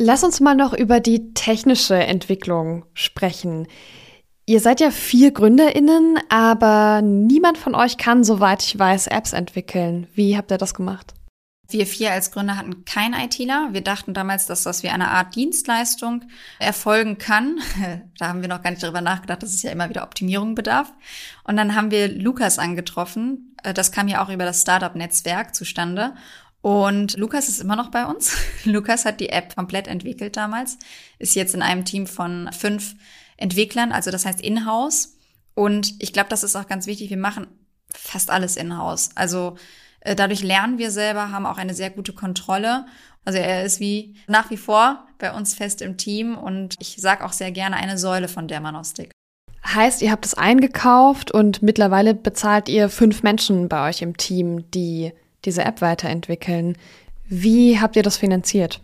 Lass 0.00 0.22
uns 0.22 0.38
mal 0.38 0.54
noch 0.54 0.74
über 0.74 1.00
die 1.00 1.34
technische 1.34 1.96
Entwicklung 1.96 2.84
sprechen. 2.94 3.66
Ihr 4.46 4.60
seid 4.60 4.78
ja 4.78 4.92
vier 4.92 5.32
GründerInnen, 5.32 6.20
aber 6.28 7.02
niemand 7.02 7.58
von 7.58 7.74
euch 7.74 7.98
kann, 7.98 8.22
soweit 8.22 8.62
ich 8.62 8.78
weiß, 8.78 9.08
Apps 9.08 9.32
entwickeln. 9.32 10.06
Wie 10.14 10.36
habt 10.36 10.52
ihr 10.52 10.56
das 10.56 10.72
gemacht? 10.74 11.14
Wir 11.68 11.84
vier 11.84 12.12
als 12.12 12.30
Gründer 12.30 12.56
hatten 12.56 12.84
kein 12.84 13.12
ITler. 13.12 13.70
Wir 13.72 13.80
dachten 13.80 14.14
damals, 14.14 14.46
dass 14.46 14.62
das 14.62 14.84
wie 14.84 14.88
eine 14.88 15.08
Art 15.08 15.34
Dienstleistung 15.34 16.24
erfolgen 16.60 17.18
kann. 17.18 17.58
Da 18.18 18.28
haben 18.28 18.40
wir 18.40 18.48
noch 18.48 18.62
gar 18.62 18.70
nicht 18.70 18.82
darüber 18.82 19.00
nachgedacht, 19.00 19.42
dass 19.42 19.52
es 19.52 19.62
ja 19.64 19.72
immer 19.72 19.88
wieder 19.88 20.04
Optimierung 20.04 20.54
bedarf. 20.54 20.92
Und 21.42 21.56
dann 21.56 21.74
haben 21.74 21.90
wir 21.90 22.08
Lukas 22.08 22.60
angetroffen. 22.60 23.56
Das 23.62 23.90
kam 23.90 24.06
ja 24.06 24.24
auch 24.24 24.28
über 24.28 24.44
das 24.44 24.62
Startup-Netzwerk 24.62 25.54
zustande. 25.56 26.14
Und 26.68 27.16
Lukas 27.16 27.48
ist 27.48 27.62
immer 27.62 27.76
noch 27.76 27.90
bei 27.90 28.04
uns. 28.04 28.36
Lukas 28.64 29.06
hat 29.06 29.20
die 29.20 29.30
App 29.30 29.56
komplett 29.56 29.88
entwickelt 29.88 30.36
damals, 30.36 30.76
ist 31.18 31.34
jetzt 31.34 31.54
in 31.54 31.62
einem 31.62 31.86
Team 31.86 32.06
von 32.06 32.50
fünf 32.52 32.94
Entwicklern, 33.38 33.90
also 33.90 34.10
das 34.10 34.26
heißt 34.26 34.42
in-house. 34.42 35.16
Und 35.54 35.94
ich 35.98 36.12
glaube, 36.12 36.28
das 36.28 36.42
ist 36.42 36.56
auch 36.56 36.66
ganz 36.66 36.86
wichtig. 36.86 37.08
Wir 37.08 37.16
machen 37.16 37.46
fast 37.94 38.28
alles 38.28 38.58
in-house. 38.58 39.08
Also 39.14 39.56
äh, 40.00 40.14
dadurch 40.14 40.42
lernen 40.42 40.76
wir 40.76 40.90
selber, 40.90 41.32
haben 41.32 41.46
auch 41.46 41.56
eine 41.56 41.72
sehr 41.72 41.88
gute 41.88 42.12
Kontrolle. 42.12 42.84
Also 43.24 43.38
er 43.38 43.64
ist 43.64 43.80
wie 43.80 44.16
nach 44.26 44.50
wie 44.50 44.58
vor 44.58 45.06
bei 45.16 45.32
uns 45.32 45.54
fest 45.54 45.80
im 45.80 45.96
Team 45.96 46.36
und 46.36 46.74
ich 46.80 46.96
sage 46.98 47.24
auch 47.24 47.32
sehr 47.32 47.50
gerne 47.50 47.76
eine 47.76 47.96
Säule 47.96 48.28
von 48.28 48.46
Dermanostik. 48.46 49.10
Heißt, 49.64 50.02
ihr 50.02 50.10
habt 50.10 50.26
es 50.26 50.34
eingekauft 50.34 51.30
und 51.30 51.62
mittlerweile 51.62 52.12
bezahlt 52.12 52.68
ihr 52.68 52.90
fünf 52.90 53.22
Menschen 53.22 53.70
bei 53.70 53.88
euch 53.88 54.02
im 54.02 54.18
Team, 54.18 54.70
die 54.70 55.14
diese 55.48 55.64
App 55.64 55.80
weiterentwickeln. 55.80 56.76
Wie 57.26 57.80
habt 57.80 57.96
ihr 57.96 58.02
das 58.02 58.18
finanziert? 58.18 58.80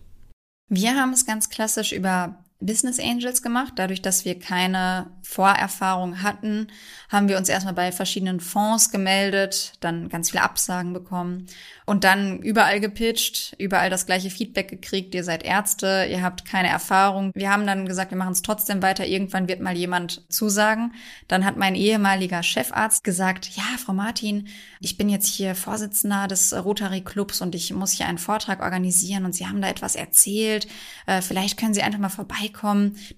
Wir 0.69 0.97
haben 0.97 1.13
es 1.13 1.27
ganz 1.27 1.51
klassisch 1.51 1.93
über 1.93 2.43
Business 2.67 2.99
Angels 2.99 3.43
gemacht. 3.43 3.75
Dadurch, 3.77 4.03
dass 4.03 4.25
wir 4.25 4.39
keine 4.39 5.11
Vorerfahrung 5.23 6.23
hatten, 6.23 6.69
haben 7.09 7.29
wir 7.29 7.37
uns 7.37 7.49
erstmal 7.49 7.75
bei 7.75 7.93
verschiedenen 7.93 8.41
Fonds 8.41 8.91
gemeldet, 8.91 9.73
dann 9.81 10.09
ganz 10.09 10.31
viele 10.31 10.43
Absagen 10.43 10.93
bekommen 10.93 11.47
und 11.87 12.05
dann 12.05 12.39
überall 12.39 12.81
gepitcht, 12.81 13.55
überall 13.59 13.91
das 13.91 14.07
gleiche 14.07 14.31
Feedback 14.31 14.69
gekriegt. 14.69 15.15
Ihr 15.15 15.25
seid 15.25 15.43
Ärzte, 15.43 16.07
ihr 16.11 16.23
habt 16.23 16.45
keine 16.45 16.69
Erfahrung. 16.69 17.31
Wir 17.35 17.51
haben 17.51 17.67
dann 17.67 17.87
gesagt, 17.87 18.11
wir 18.11 18.19
machen 18.19 18.33
es 18.33 18.43
trotzdem 18.43 18.83
weiter. 18.83 19.07
Irgendwann 19.07 19.49
wird 19.49 19.61
mal 19.61 19.77
jemand 19.77 20.23
zusagen. 20.33 20.93
Dann 21.29 21.45
hat 21.45 21.57
mein 21.57 21.75
ehemaliger 21.75 22.43
Chefarzt 22.43 23.05
gesagt, 23.05 23.51
ja, 23.55 23.65
Frau 23.79 23.93
Martin, 23.93 24.49
ich 24.81 24.97
bin 24.97 25.09
jetzt 25.09 25.27
hier 25.27 25.55
Vorsitzender 25.55 26.27
des 26.27 26.55
Rotary 26.55 27.03
Clubs 27.03 27.41
und 27.41 27.55
ich 27.55 27.73
muss 27.73 27.93
hier 27.93 28.07
einen 28.07 28.19
Vortrag 28.19 28.63
organisieren 28.63 29.25
und 29.25 29.35
Sie 29.35 29.47
haben 29.47 29.61
da 29.61 29.69
etwas 29.69 29.95
erzählt. 29.95 30.67
Äh, 31.07 31.21
vielleicht 31.21 31.59
können 31.59 31.75
Sie 31.75 31.83
einfach 31.83 31.99
mal 31.99 32.09
vorbeikommen. 32.09 32.54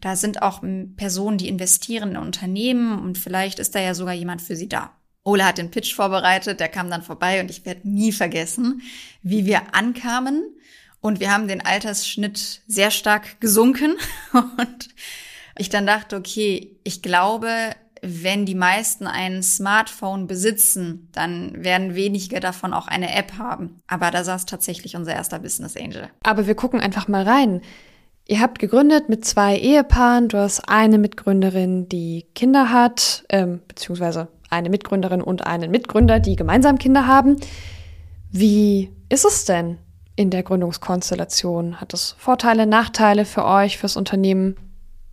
Da 0.00 0.16
sind 0.16 0.42
auch 0.42 0.62
Personen, 0.96 1.38
die 1.38 1.48
investieren 1.48 2.10
in 2.10 2.16
Unternehmen 2.16 2.98
und 2.98 3.18
vielleicht 3.18 3.58
ist 3.58 3.74
da 3.74 3.80
ja 3.80 3.94
sogar 3.94 4.14
jemand 4.14 4.42
für 4.42 4.56
Sie 4.56 4.68
da. 4.68 4.92
Ole 5.24 5.44
hat 5.44 5.58
den 5.58 5.70
Pitch 5.70 5.94
vorbereitet, 5.94 6.60
der 6.60 6.68
kam 6.68 6.88
dann 6.88 7.02
vorbei 7.02 7.40
und 7.40 7.50
ich 7.50 7.66
werde 7.66 7.88
nie 7.88 8.12
vergessen, 8.12 8.82
wie 9.22 9.44
wir 9.44 9.74
ankamen 9.74 10.44
und 11.00 11.20
wir 11.20 11.32
haben 11.32 11.48
den 11.48 11.64
Altersschnitt 11.64 12.62
sehr 12.66 12.90
stark 12.90 13.40
gesunken 13.40 13.96
und 14.32 14.88
ich 15.58 15.68
dann 15.68 15.86
dachte, 15.86 16.16
okay, 16.16 16.76
ich 16.84 17.02
glaube, 17.02 17.48
wenn 18.02 18.46
die 18.46 18.54
meisten 18.54 19.06
ein 19.06 19.42
Smartphone 19.42 20.26
besitzen, 20.26 21.08
dann 21.12 21.64
werden 21.64 21.94
weniger 21.94 22.40
davon 22.40 22.72
auch 22.72 22.86
eine 22.86 23.14
App 23.14 23.38
haben. 23.38 23.80
Aber 23.86 24.10
da 24.10 24.22
saß 24.22 24.46
tatsächlich 24.46 24.96
unser 24.96 25.14
erster 25.14 25.38
Business 25.38 25.76
Angel. 25.76 26.08
Aber 26.22 26.46
wir 26.46 26.54
gucken 26.54 26.80
einfach 26.80 27.08
mal 27.08 27.22
rein. 27.24 27.62
Ihr 28.28 28.40
habt 28.40 28.58
gegründet 28.58 29.08
mit 29.08 29.24
zwei 29.24 29.56
Ehepaaren. 29.56 30.28
Du 30.28 30.38
hast 30.38 30.68
eine 30.68 30.98
Mitgründerin, 30.98 31.88
die 31.88 32.26
Kinder 32.34 32.70
hat, 32.72 33.24
ähm, 33.28 33.60
beziehungsweise 33.68 34.26
eine 34.50 34.68
Mitgründerin 34.68 35.22
und 35.22 35.46
einen 35.46 35.70
Mitgründer, 35.70 36.18
die 36.18 36.34
gemeinsam 36.34 36.78
Kinder 36.78 37.06
haben. 37.06 37.36
Wie 38.32 38.90
ist 39.08 39.24
es 39.24 39.44
denn 39.44 39.78
in 40.16 40.30
der 40.30 40.42
Gründungskonstellation? 40.42 41.80
Hat 41.80 41.94
es 41.94 42.16
Vorteile, 42.18 42.66
Nachteile 42.66 43.24
für 43.24 43.44
euch, 43.44 43.78
fürs 43.78 43.96
Unternehmen? 43.96 44.56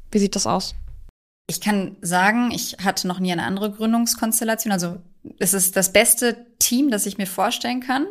Wie 0.10 0.17
sieht 0.17 0.36
das 0.36 0.48
aus? 0.48 0.74
Ich 1.48 1.62
kann 1.62 1.98
sagen, 2.01 2.50
ich 2.51 2.77
hatte 2.84 3.08
noch 3.08 3.20
nie 3.20 3.32
eine 3.32 3.43
andere 3.43 3.72
Gründungskonstellation. 3.72 4.72
Also 4.72 4.98
es 5.39 5.53
ist 5.53 5.75
das 5.75 5.93
beste 5.93 6.45
Team, 6.59 6.91
das 6.91 7.05
ich 7.05 7.17
mir 7.17 7.27
vorstellen 7.27 7.79
kann. 7.79 8.07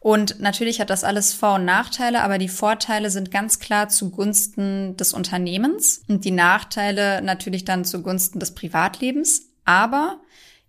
Und 0.00 0.40
natürlich 0.40 0.80
hat 0.80 0.90
das 0.90 1.04
alles 1.04 1.32
Vor- 1.32 1.54
und 1.54 1.64
Nachteile, 1.64 2.22
aber 2.22 2.38
die 2.38 2.48
Vorteile 2.48 3.10
sind 3.10 3.30
ganz 3.30 3.58
klar 3.58 3.88
zugunsten 3.88 4.96
des 4.96 5.14
Unternehmens 5.14 6.02
und 6.08 6.24
die 6.24 6.30
Nachteile 6.30 7.22
natürlich 7.22 7.64
dann 7.64 7.84
zugunsten 7.84 8.38
des 8.38 8.54
Privatlebens. 8.54 9.48
Aber 9.64 10.20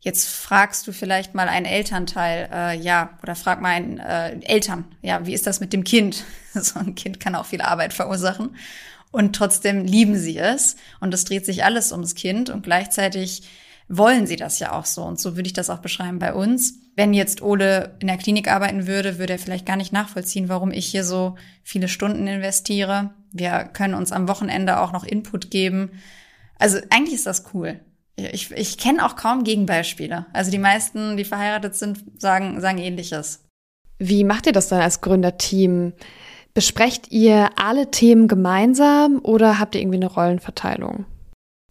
Jetzt 0.06 0.28
fragst 0.28 0.86
du 0.86 0.92
vielleicht 0.92 1.34
mal 1.34 1.50
einen 1.50 1.66
Elternteil, 1.66 2.48
äh, 2.54 2.78
ja, 2.78 3.18
oder 3.24 3.36
frag 3.36 3.60
mal 3.60 3.70
einen 3.70 3.98
äh, 3.98 4.40
Eltern, 4.42 4.86
ja, 5.02 5.26
wie 5.26 5.34
ist 5.34 5.48
das 5.48 5.60
mit 5.60 5.74
dem 5.74 5.84
Kind? 5.84 6.24
So 6.54 6.80
ein 6.80 6.94
Kind 6.94 7.20
kann 7.20 7.34
auch 7.34 7.48
viel 7.48 7.62
Arbeit 7.62 7.92
verursachen. 7.92 8.56
Und 9.12 9.36
trotzdem 9.36 9.84
lieben 9.84 10.16
sie 10.16 10.38
es. 10.38 10.76
Und 11.00 11.12
es 11.14 11.26
dreht 11.26 11.46
sich 11.46 11.64
alles 11.64 11.92
ums 11.92 12.14
Kind. 12.14 12.52
Und 12.52 12.62
gleichzeitig 12.62 13.50
wollen 13.88 14.26
sie 14.28 14.36
das 14.36 14.60
ja 14.60 14.74
auch 14.74 14.86
so. 14.86 15.04
Und 15.04 15.20
so 15.20 15.36
würde 15.36 15.48
ich 15.48 15.54
das 15.54 15.70
auch 15.70 15.80
beschreiben 15.80 16.20
bei 16.20 16.34
uns. 16.34 16.80
Wenn 16.96 17.14
jetzt 17.14 17.42
Ole 17.42 17.96
in 18.00 18.08
der 18.08 18.18
Klinik 18.18 18.50
arbeiten 18.50 18.88
würde, 18.88 19.20
würde 19.20 19.34
er 19.34 19.40
vielleicht 19.40 19.66
gar 19.66 19.76
nicht 19.76 19.94
nachvollziehen, 19.94 20.50
warum 20.50 20.72
ich 20.72 20.86
hier 20.88 21.04
so 21.04 21.36
viele 21.64 21.88
Stunden 21.88 22.26
investiere. 22.28 23.14
Wir 23.32 23.66
können 23.66 23.94
uns 23.94 24.12
am 24.12 24.28
Wochenende 24.28 24.80
auch 24.80 24.92
noch 24.92 25.04
Input 25.04 25.52
geben. 25.52 25.92
Also 26.58 26.80
eigentlich 26.90 27.16
ist 27.16 27.26
das 27.26 27.54
cool. 27.54 27.80
Ich, 28.16 28.52
ich 28.52 28.78
kenne 28.78 29.06
auch 29.06 29.18
kaum 29.18 29.44
Gegenbeispiele. 29.44 30.26
Also 30.32 30.50
die 30.52 30.58
meisten, 30.58 31.18
die 31.18 31.26
verheiratet 31.26 31.76
sind, 31.76 32.22
sagen, 32.22 32.62
sagen 32.62 32.78
ähnliches. 32.78 33.44
Wie 34.00 34.24
macht 34.24 34.48
ihr 34.48 34.54
das 34.54 34.70
dann 34.70 34.82
als 34.82 35.02
Gründerteam? 35.02 35.94
Besprecht 36.54 37.12
ihr 37.12 37.50
alle 37.58 37.92
Themen 37.92 38.30
gemeinsam 38.30 39.20
oder 39.22 39.60
habt 39.60 39.76
ihr 39.76 39.82
irgendwie 39.82 39.98
eine 39.98 40.08
Rollenverteilung? 40.08 41.06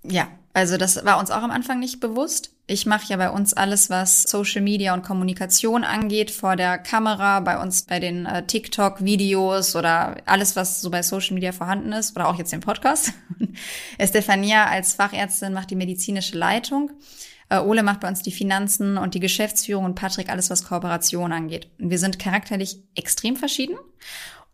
Ja, 0.07 0.29
also 0.55 0.77
das 0.77 1.05
war 1.05 1.19
uns 1.19 1.33
auch 1.33 1.43
am 1.43 1.51
Anfang 1.51 1.81
nicht 1.81 1.99
bewusst. 1.99 2.53
Ich 2.69 2.87
mache 2.87 3.09
ja 3.09 3.17
bei 3.17 3.29
uns 3.29 3.55
alles, 3.55 3.91
was 3.91 4.23
Social 4.23 4.63
Media 4.63 4.95
und 4.95 5.03
Kommunikation 5.03 5.83
angeht, 5.83 6.31
vor 6.31 6.55
der 6.55 6.79
Kamera, 6.79 7.41
bei 7.41 7.61
uns 7.61 7.83
bei 7.83 7.99
den 7.99 8.25
äh, 8.25 8.47
TikTok-Videos 8.47 9.75
oder 9.75 10.17
alles, 10.27 10.55
was 10.55 10.81
so 10.81 10.91
bei 10.91 11.03
Social 11.03 11.35
Media 11.35 11.51
vorhanden 11.51 11.93
ist 11.93 12.15
oder 12.15 12.29
auch 12.29 12.39
jetzt 12.39 12.53
den 12.53 12.61
Podcast. 12.61 13.13
Estefania 13.99 14.67
als 14.67 14.95
Fachärztin 14.95 15.53
macht 15.53 15.71
die 15.71 15.77
medizinische 15.77 16.39
Leitung. 16.39 16.93
Äh, 17.49 17.59
Ole 17.59 17.83
macht 17.83 17.99
bei 17.99 18.09
uns 18.09 18.23
die 18.23 18.31
Finanzen 18.31 18.97
und 18.97 19.15
die 19.15 19.21
Geschäftsführung 19.21 19.85
und 19.85 19.97
Patrick 19.97 20.31
alles, 20.31 20.51
was 20.51 20.65
Kooperation 20.65 21.33
angeht. 21.33 21.69
Wir 21.79 21.99
sind 21.99 22.21
charakterlich 22.21 22.79
extrem 22.95 23.35
verschieden 23.35 23.77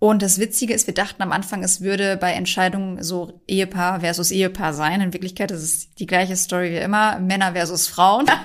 und 0.00 0.23
das 0.23 0.38
Witzige 0.40 0.73
ist, 0.73 0.87
wir 0.87 0.95
dachten 0.95 1.23
am 1.23 1.30
Anfang, 1.30 1.62
es 1.62 1.83
würde 1.83 2.16
bei 2.16 2.33
Entscheidungen 2.33 3.02
so 3.02 3.42
Ehepaar 3.47 4.00
versus 4.00 4.30
Ehepaar 4.30 4.73
sein. 4.73 5.02
In 5.02 5.12
Wirklichkeit 5.12 5.50
ist 5.50 5.62
es 5.62 5.95
die 5.95 6.07
gleiche 6.07 6.37
Story 6.37 6.73
wie 6.73 6.78
immer, 6.78 7.19
Männer 7.21 7.52
versus 7.52 7.87
Frauen. 7.87 8.26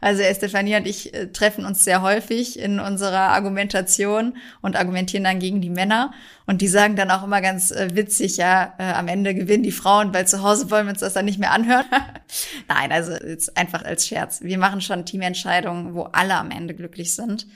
Also 0.00 0.22
Estefanie 0.22 0.76
und 0.76 0.86
ich 0.86 1.14
äh, 1.14 1.28
treffen 1.32 1.64
uns 1.64 1.82
sehr 1.82 2.02
häufig 2.02 2.58
in 2.58 2.80
unserer 2.80 3.30
Argumentation 3.30 4.36
und 4.60 4.76
argumentieren 4.76 5.24
dann 5.24 5.38
gegen 5.38 5.60
die 5.60 5.70
Männer. 5.70 6.12
Und 6.46 6.60
die 6.60 6.68
sagen 6.68 6.96
dann 6.96 7.10
auch 7.10 7.24
immer 7.24 7.40
ganz 7.40 7.70
äh, 7.70 7.88
witzig, 7.94 8.36
ja, 8.36 8.74
äh, 8.78 8.92
am 8.92 9.08
Ende 9.08 9.34
gewinnen 9.34 9.62
die 9.62 9.72
Frauen, 9.72 10.12
weil 10.14 10.28
zu 10.28 10.42
Hause 10.42 10.70
wollen 10.70 10.86
wir 10.86 10.92
uns 10.92 11.00
das 11.00 11.14
dann 11.14 11.24
nicht 11.24 11.40
mehr 11.40 11.50
anhören. 11.50 11.86
Nein, 12.68 12.92
also 12.92 13.12
jetzt 13.12 13.56
einfach 13.56 13.84
als 13.84 14.06
Scherz. 14.06 14.42
Wir 14.42 14.58
machen 14.58 14.80
schon 14.80 15.06
Teamentscheidungen, 15.06 15.94
wo 15.94 16.02
alle 16.02 16.34
am 16.34 16.50
Ende 16.50 16.74
glücklich 16.74 17.14
sind. 17.14 17.46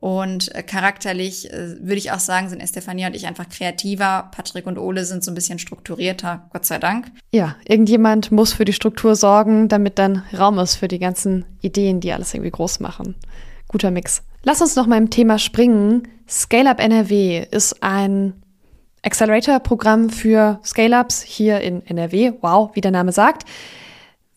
Und 0.00 0.54
äh, 0.54 0.62
charakterlich 0.62 1.52
äh, 1.52 1.76
würde 1.80 1.96
ich 1.96 2.10
auch 2.10 2.18
sagen, 2.18 2.48
sind 2.48 2.60
Estefania 2.60 3.06
und 3.08 3.14
ich 3.14 3.26
einfach 3.26 3.48
kreativer. 3.48 4.30
Patrick 4.34 4.66
und 4.66 4.78
Ole 4.78 5.04
sind 5.04 5.22
so 5.22 5.30
ein 5.30 5.34
bisschen 5.34 5.58
strukturierter, 5.58 6.48
Gott 6.52 6.64
sei 6.64 6.78
Dank. 6.78 7.12
Ja, 7.32 7.56
irgendjemand 7.68 8.32
muss 8.32 8.54
für 8.54 8.64
die 8.64 8.72
Struktur 8.72 9.14
sorgen, 9.14 9.68
damit 9.68 9.98
dann 9.98 10.24
Raum 10.36 10.58
ist 10.58 10.76
für 10.76 10.88
die 10.88 10.98
ganzen 10.98 11.44
Ideen, 11.60 12.00
die 12.00 12.12
alles 12.12 12.32
irgendwie 12.32 12.50
groß 12.50 12.80
machen. 12.80 13.14
Guter 13.68 13.90
Mix. 13.90 14.22
Lass 14.42 14.62
uns 14.62 14.74
noch 14.74 14.86
mal 14.86 14.96
im 14.96 15.10
Thema 15.10 15.38
springen. 15.38 16.08
Scale 16.26 16.70
Up 16.70 16.80
NRW 16.80 17.44
ist 17.50 17.82
ein 17.82 18.32
Accelerator-Programm 19.02 20.10
für 20.10 20.60
Scale-Ups 20.64 21.22
hier 21.22 21.60
in 21.60 21.84
NRW. 21.86 22.32
Wow, 22.40 22.70
wie 22.74 22.80
der 22.80 22.90
Name 22.90 23.12
sagt. 23.12 23.44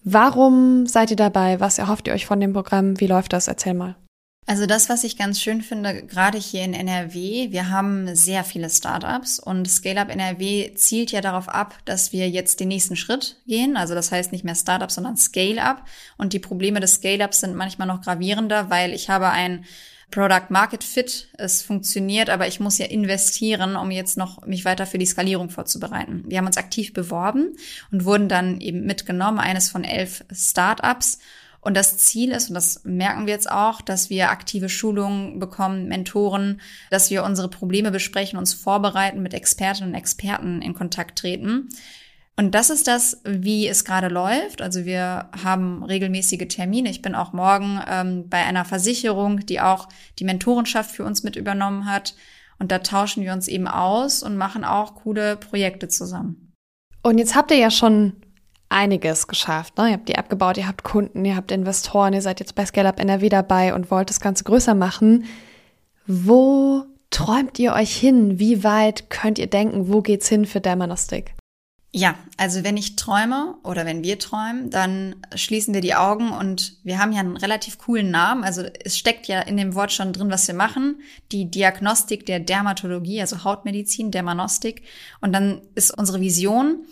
Warum 0.03 0.87
seid 0.87 1.11
ihr 1.11 1.17
dabei? 1.17 1.59
Was 1.59 1.79
erhofft 1.79 2.07
ihr 2.07 2.13
euch 2.13 2.25
von 2.25 2.39
dem 2.39 2.53
Programm? 2.53 2.99
Wie 2.99 3.07
läuft 3.07 3.31
das? 3.31 3.47
Erzähl 3.47 3.73
mal. 3.73 3.95
Also 4.45 4.65
das, 4.65 4.89
was 4.89 5.03
ich 5.05 5.17
ganz 5.17 5.39
schön 5.39 5.61
finde, 5.61 6.03
gerade 6.03 6.37
hier 6.37 6.63
in 6.63 6.73
NRW, 6.73 7.51
wir 7.51 7.69
haben 7.69 8.13
sehr 8.13 8.43
viele 8.43 8.69
Startups 8.69 9.39
und 9.39 9.69
Scale-up 9.69 10.09
NRW 10.09 10.73
zielt 10.75 11.11
ja 11.11 11.21
darauf 11.21 11.47
ab, 11.47 11.77
dass 11.85 12.11
wir 12.11 12.29
jetzt 12.29 12.59
den 12.59 12.67
nächsten 12.67 12.97
Schritt 12.97 13.37
gehen. 13.47 13.77
Also 13.77 13.95
das 13.95 14.11
heißt 14.11 14.33
nicht 14.33 14.43
mehr 14.43 14.55
Startup, 14.55 14.91
sondern 14.91 15.15
Scale-up. 15.15 15.85
Und 16.17 16.33
die 16.33 16.39
Probleme 16.39 16.81
des 16.81 16.95
Scale-ups 16.95 17.39
sind 17.39 17.55
manchmal 17.55 17.87
noch 17.87 18.01
gravierender, 18.01 18.69
weil 18.69 18.93
ich 18.93 19.09
habe 19.09 19.29
ein 19.29 19.63
Product 20.11 20.49
Market 20.49 20.83
Fit, 20.83 21.29
es 21.37 21.63
funktioniert, 21.63 22.29
aber 22.29 22.47
ich 22.47 22.59
muss 22.59 22.77
ja 22.77 22.85
investieren, 22.85 23.75
um 23.75 23.89
jetzt 23.89 24.15
noch 24.15 24.45
mich 24.45 24.63
weiter 24.63 24.85
für 24.85 24.99
die 24.99 25.07
Skalierung 25.07 25.49
vorzubereiten. 25.49 26.23
Wir 26.27 26.37
haben 26.37 26.45
uns 26.45 26.57
aktiv 26.57 26.93
beworben 26.93 27.55
und 27.91 28.05
wurden 28.05 28.29
dann 28.29 28.61
eben 28.61 28.85
mitgenommen, 28.85 29.39
eines 29.39 29.69
von 29.69 29.83
elf 29.83 30.23
Startups 30.31 31.17
und 31.63 31.75
das 31.75 31.97
Ziel 31.97 32.31
ist, 32.31 32.49
und 32.49 32.55
das 32.55 32.83
merken 32.83 33.25
wir 33.25 33.33
jetzt 33.33 33.49
auch, 33.49 33.81
dass 33.81 34.09
wir 34.09 34.29
aktive 34.29 34.67
Schulungen 34.67 35.39
bekommen, 35.39 35.87
Mentoren, 35.87 36.59
dass 36.89 37.09
wir 37.09 37.23
unsere 37.23 37.49
Probleme 37.49 37.89
besprechen, 37.89 38.37
uns 38.37 38.53
vorbereiten, 38.53 39.21
mit 39.21 39.33
Expertinnen 39.33 39.91
und 39.91 39.95
Experten 39.95 40.61
in 40.61 40.73
Kontakt 40.73 41.19
treten. 41.19 41.69
Und 42.35 42.55
das 42.55 42.69
ist 42.69 42.87
das, 42.87 43.21
wie 43.23 43.67
es 43.67 43.85
gerade 43.85 44.07
läuft. 44.07 44.61
Also 44.61 44.85
wir 44.85 45.29
haben 45.43 45.83
regelmäßige 45.83 46.47
Termine. 46.49 46.89
Ich 46.89 47.01
bin 47.01 47.15
auch 47.15 47.31
morgen 47.31 47.79
ähm, 47.87 48.27
bei 48.27 48.43
einer 48.43 48.65
Versicherung, 48.65 49.45
die 49.45 49.61
auch 49.61 49.87
die 50.19 50.25
Mentorenschaft 50.25 50.91
für 50.91 51.05
uns 51.05 51.23
mit 51.23 51.35
übernommen 51.35 51.85
hat. 51.85 52.15
Und 52.59 52.71
da 52.71 52.79
tauschen 52.79 53.23
wir 53.23 53.33
uns 53.33 53.47
eben 53.47 53.67
aus 53.67 54.23
und 54.23 54.35
machen 54.35 54.63
auch 54.63 54.95
coole 54.95 55.37
Projekte 55.37 55.87
zusammen. 55.87 56.53
Und 57.03 57.19
jetzt 57.19 57.35
habt 57.35 57.51
ihr 57.51 57.57
ja 57.57 57.71
schon 57.71 58.13
einiges 58.73 59.27
geschafft. 59.27 59.77
Ne? 59.77 59.87
Ihr 59.87 59.93
habt 59.93 60.09
die 60.09 60.15
App 60.15 60.29
gebaut, 60.29 60.57
ihr 60.57 60.67
habt 60.67 60.83
Kunden, 60.83 61.23
ihr 61.23 61.35
habt 61.35 61.51
Investoren, 61.51 62.13
ihr 62.13 62.21
seid 62.21 62.39
jetzt 62.39 62.55
bei 62.55 62.65
ScaleUp 62.65 62.99
NRW 62.99 63.29
dabei 63.29 63.73
und 63.73 63.91
wollt 63.91 64.09
das 64.09 64.19
Ganze 64.19 64.43
größer 64.43 64.75
machen. 64.75 65.25
Wo 66.07 66.85
träumt 67.09 67.59
ihr 67.59 67.73
euch 67.73 67.95
hin? 67.95 68.39
Wie 68.39 68.63
weit 68.63 69.09
könnt 69.09 69.39
ihr 69.39 69.47
denken? 69.47 69.91
Wo 69.91 70.01
geht's 70.01 70.27
hin 70.27 70.45
für 70.45 70.59
Dermanostik? 70.59 71.33
Ja, 71.95 72.15
also 72.37 72.63
wenn 72.63 72.75
ich 72.75 72.95
träume 72.95 73.55
oder 73.61 73.85
wenn 73.85 74.03
wir 74.03 74.17
träumen, 74.17 74.71
dann 74.71 75.15
schließen 75.35 75.75
wir 75.75 75.81
die 75.81 75.93
Augen 75.93 76.31
und 76.31 76.77
wir 76.83 76.97
haben 76.97 77.11
ja 77.13 77.19
einen 77.19 77.37
relativ 77.37 77.77
coolen 77.77 78.09
Namen. 78.09 78.43
Also 78.43 78.63
es 78.83 78.97
steckt 78.97 79.27
ja 79.27 79.41
in 79.41 79.57
dem 79.57 79.75
Wort 79.75 79.91
schon 79.91 80.11
drin, 80.11 80.31
was 80.31 80.47
wir 80.47 80.55
machen. 80.55 81.01
Die 81.31 81.51
Diagnostik 81.51 82.25
der 82.25 82.39
Dermatologie, 82.39 83.21
also 83.21 83.43
Hautmedizin, 83.43 84.09
Dermanostik. 84.09 84.81
Und 85.21 85.33
dann 85.33 85.61
ist 85.75 85.95
unsere 85.95 86.19
Vision, 86.19 86.83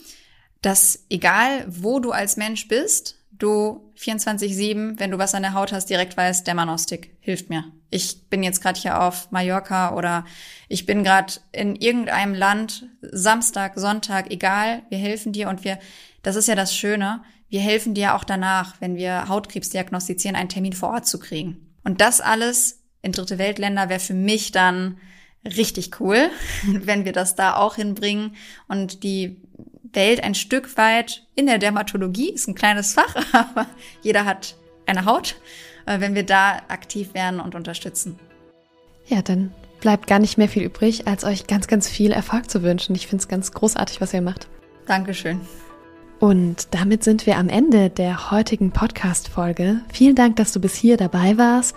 dass 0.61 1.05
egal 1.09 1.65
wo 1.67 1.99
du 1.99 2.11
als 2.11 2.37
Mensch 2.37 2.67
bist, 2.67 3.17
du 3.31 3.91
24-7, 3.97 4.99
wenn 4.99 5.11
du 5.11 5.17
was 5.17 5.33
an 5.33 5.41
der 5.41 5.53
Haut 5.53 5.71
hast, 5.71 5.89
direkt 5.89 6.15
weißt, 6.15 6.45
Dermanostik 6.45 7.15
hilft 7.19 7.49
mir. 7.49 7.65
Ich 7.89 8.29
bin 8.29 8.43
jetzt 8.43 8.61
gerade 8.61 8.79
hier 8.79 9.01
auf 9.01 9.31
Mallorca 9.31 9.95
oder 9.95 10.25
ich 10.69 10.85
bin 10.85 11.03
gerade 11.03 11.33
in 11.51 11.75
irgendeinem 11.75 12.33
Land, 12.33 12.87
Samstag, 13.01 13.73
Sonntag, 13.75 14.31
egal, 14.31 14.83
wir 14.89 14.97
helfen 14.97 15.33
dir 15.33 15.49
und 15.49 15.63
wir, 15.63 15.79
das 16.21 16.35
ist 16.35 16.47
ja 16.47 16.55
das 16.55 16.75
Schöne, 16.75 17.23
wir 17.49 17.59
helfen 17.59 17.93
dir 17.93 18.15
auch 18.15 18.23
danach, 18.23 18.79
wenn 18.79 18.95
wir 18.95 19.27
Hautkrebs 19.27 19.69
diagnostizieren, 19.69 20.37
einen 20.37 20.49
Termin 20.49 20.73
vor 20.73 20.89
Ort 20.89 21.07
zu 21.07 21.19
kriegen. 21.19 21.75
Und 21.83 21.99
das 21.99 22.21
alles 22.21 22.83
in 23.01 23.11
dritte 23.11 23.39
Weltländer 23.39 23.89
wäre 23.89 23.99
für 23.99 24.13
mich 24.13 24.51
dann 24.51 24.97
richtig 25.45 25.99
cool, 25.99 26.29
wenn 26.67 27.05
wir 27.05 27.13
das 27.13 27.35
da 27.35 27.55
auch 27.55 27.75
hinbringen 27.75 28.35
und 28.67 29.03
die 29.03 29.37
Welt 29.93 30.23
ein 30.23 30.35
Stück 30.35 30.77
weit 30.77 31.23
in 31.35 31.47
der 31.47 31.57
Dermatologie, 31.57 32.31
ist 32.31 32.47
ein 32.47 32.55
kleines 32.55 32.93
Fach, 32.93 33.15
aber 33.33 33.67
jeder 34.01 34.25
hat 34.25 34.55
eine 34.85 35.05
Haut, 35.05 35.35
äh, 35.85 35.99
wenn 35.99 36.15
wir 36.15 36.25
da 36.25 36.61
aktiv 36.67 37.13
werden 37.13 37.39
und 37.39 37.55
unterstützen. 37.55 38.19
Ja, 39.07 39.21
dann 39.21 39.51
bleibt 39.81 40.07
gar 40.07 40.19
nicht 40.19 40.37
mehr 40.37 40.47
viel 40.47 40.63
übrig, 40.63 41.07
als 41.07 41.23
euch 41.23 41.47
ganz, 41.47 41.67
ganz 41.67 41.89
viel 41.89 42.11
Erfolg 42.11 42.49
zu 42.49 42.63
wünschen. 42.63 42.95
Ich 42.95 43.07
finde 43.07 43.23
es 43.23 43.27
ganz 43.27 43.51
großartig, 43.51 43.99
was 43.99 44.13
ihr 44.13 44.21
macht. 44.21 44.47
Dankeschön. 44.85 45.41
Und 46.19 46.73
damit 46.75 47.03
sind 47.03 47.25
wir 47.25 47.37
am 47.37 47.49
Ende 47.49 47.89
der 47.89 48.29
heutigen 48.29 48.71
Podcast-Folge. 48.71 49.81
Vielen 49.91 50.15
Dank, 50.15 50.35
dass 50.35 50.53
du 50.53 50.59
bis 50.59 50.75
hier 50.75 50.95
dabei 50.95 51.37
warst. 51.37 51.75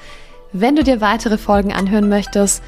Wenn 0.53 0.77
du 0.77 0.85
dir 0.85 1.01
weitere 1.01 1.39
Folgen 1.39 1.73
anhören 1.73 2.11
möchtest, 2.11 2.63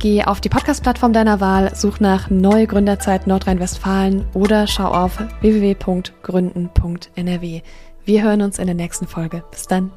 Geh 0.00 0.24
auf 0.24 0.40
die 0.40 0.48
Podcast-Plattform 0.48 1.12
deiner 1.12 1.40
Wahl, 1.40 1.74
such 1.74 2.00
nach 2.00 2.30
Neue 2.30 2.66
Gründerzeit 2.66 3.26
Nordrhein-Westfalen 3.26 4.24
oder 4.32 4.66
schau 4.66 4.86
auf 4.86 5.18
www.gründen.nrw. 5.42 7.60
Wir 8.06 8.22
hören 8.22 8.40
uns 8.40 8.58
in 8.58 8.64
der 8.64 8.74
nächsten 8.74 9.06
Folge. 9.06 9.44
Bis 9.50 9.66
dann. 9.66 9.92